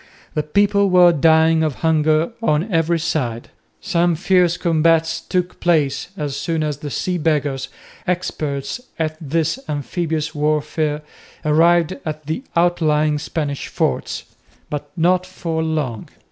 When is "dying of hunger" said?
1.11-2.31